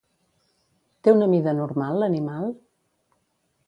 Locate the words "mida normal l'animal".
1.35-2.53